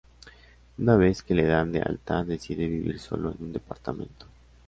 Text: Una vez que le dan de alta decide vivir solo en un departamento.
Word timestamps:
Una 0.79 0.95
vez 0.97 1.21
que 1.21 1.35
le 1.35 1.45
dan 1.45 1.71
de 1.71 1.79
alta 1.79 2.23
decide 2.23 2.65
vivir 2.67 2.97
solo 2.99 3.33
en 3.37 3.45
un 3.45 3.53
departamento. 3.53 4.25